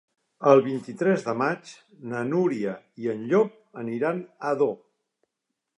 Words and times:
El 0.51 0.61
vint-i-tres 0.67 1.25
de 1.27 1.35
maig 1.41 1.73
na 2.13 2.23
Núria 2.31 2.75
i 3.05 3.13
en 3.15 3.23
Llop 3.33 3.81
aniran 3.83 4.25
a 4.27 4.55
Ador. 4.57 4.75